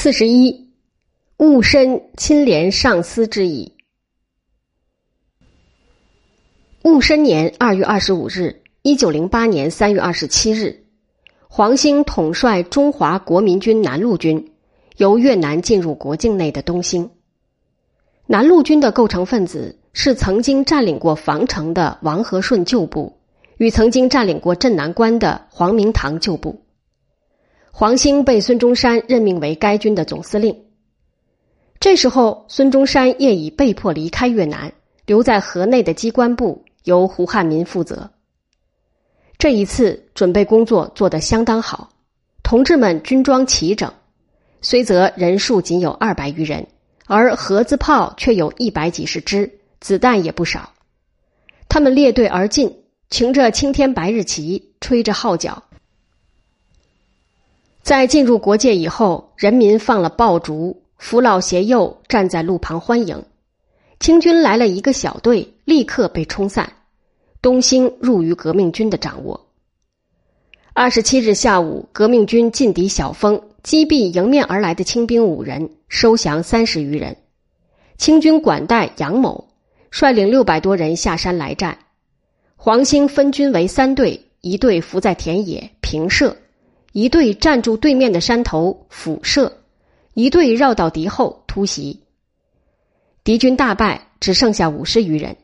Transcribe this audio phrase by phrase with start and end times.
[0.00, 0.70] 四十一，
[1.38, 3.74] 戊申亲连上司之意。
[6.82, 10.84] 戊申年二月二十五日，一九零八年三月二十七日，
[11.48, 14.52] 黄兴统帅中华国民军南路军
[14.98, 17.10] 由越南进入国境内的东兴。
[18.26, 23.18] 南路军的构成分子是曾经占领过防城的王和顺旧部
[23.56, 26.62] 与曾经占领过镇南关的黄明堂旧部。
[27.80, 30.64] 黄兴被孙中山任命为该军的总司令。
[31.78, 34.72] 这时候，孙中山业已被迫离开越南，
[35.06, 38.10] 留在河内的机关部由胡汉民负责。
[39.38, 41.90] 这一次准备工作做得相当好，
[42.42, 43.94] 同志们军装齐整，
[44.60, 46.66] 虽则人数仅有二百余人，
[47.06, 49.48] 而盒子炮却有一百几十支，
[49.78, 50.72] 子弹也不少。
[51.68, 52.76] 他们列队而进，
[53.08, 55.62] 擎着青天白日旗，吹着号角。
[57.88, 63.24] 在进入国界以后，人民放了爆竹，扶老携幼站在路旁欢迎。
[63.98, 66.70] 清军来了一个小队，立刻被冲散，
[67.40, 69.46] 东兴入于革命军的掌握。
[70.74, 77.16] 二十七日下午，革命军进抵小峰，击毙迎面而来的清兵五人，收降三十余人。
[77.96, 79.48] 清军管带杨某
[79.90, 81.78] 率领六百多人下山来战。
[82.54, 86.36] 黄兴分军为三队，一队伏在田野平射。
[87.00, 89.58] 一队站住对面的山头俯射，
[90.14, 92.00] 一队绕到敌后突袭。
[93.22, 95.36] 敌军大败，只剩下五十余人。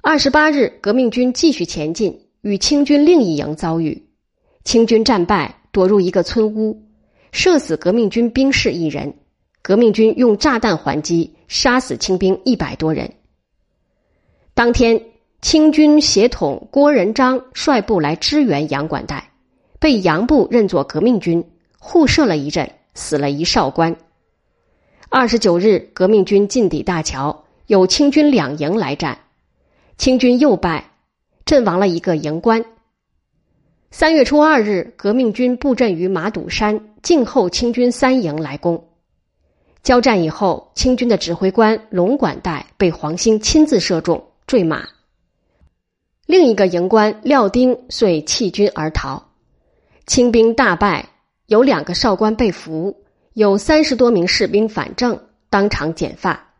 [0.00, 4.06] 二十八日，革命军继续前进，与清军另一营遭遇，
[4.64, 6.82] 清军战败，躲入一个村屋，
[7.30, 9.12] 射死革命军兵士一人。
[9.60, 13.12] 革命军用炸弹还击，杀死清兵一百多人。
[14.54, 15.02] 当天，
[15.42, 19.32] 清军协统郭仁章率部来支援杨管带。
[19.84, 21.44] 被杨部认作革命军，
[21.78, 23.94] 互射了一阵，死了一少官。
[25.10, 29.18] 二十九日，革命军进抵大桥，有清军两营来战，
[29.98, 30.92] 清军又败，
[31.44, 32.64] 阵亡了一个营官。
[33.90, 38.82] 三月初二日，革命军布阵于马堵山，静候清军三营来攻。
[39.82, 44.88] 交战以后，清军的指挥官龙管带被黄兴亲自射中，坠马。
[46.24, 49.22] 另一个营官廖丁遂弃军而逃。
[50.06, 51.08] 清兵大败，
[51.46, 52.94] 有两个少官被俘，
[53.32, 56.52] 有三十多名士兵反正，当场剪发。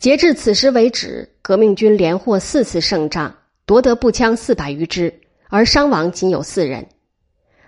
[0.00, 3.34] 截至此时为止，革命军连获四次胜仗，
[3.66, 6.88] 夺得步枪四百余支，而伤亡仅有四人。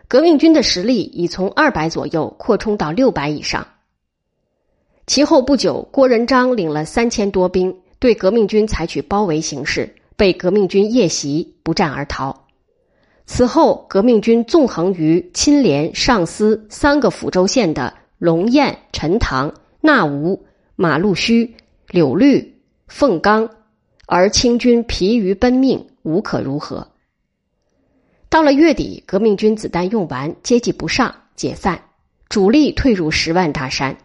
[0.08, 3.64] 革命军的实力已从二百左右扩充到六百以上。
[5.06, 12.48] 其后不久，郭仁章领了三千多兵，对革命军采取包围形势，被革命军夜袭，不战而逃。
[13.32, 21.54] 此后，革命军纵横于钦连、上思三个抚州县的龙堰、陈塘、纳吴、马路须、
[21.90, 22.56] 柳绿、
[22.88, 23.48] 凤冈，
[24.06, 26.88] 而清军疲于奔命，无可如何。
[28.28, 31.80] 到了月底，革命军子弹用完，接济不上，解散，
[32.28, 33.96] 主力退入十万大山。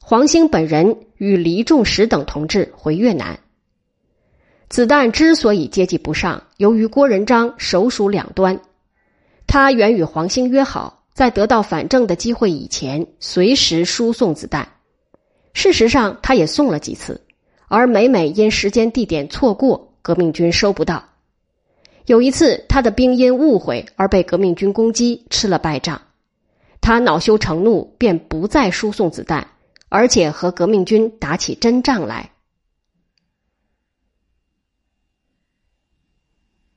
[0.00, 3.40] 黄兴本人与黎仲实等同志回越南。
[4.72, 8.58] 子弹之所以接济不上，由于郭仁章手鼠两端，
[9.46, 14.66] 他原与黄兴约好，在得到反正的机会以前，随时输送子弹。
[15.52, 17.20] 事实上，他也送了几次，
[17.68, 21.04] 而每每因时间地点错过，革命军收不到。
[22.06, 26.00] 有一次，他的兵因误会而被革命军攻击，吃了败仗，
[26.80, 29.48] 他恼羞成怒，便不再输送子弹，
[29.90, 32.30] 而且和革命军打起真仗来。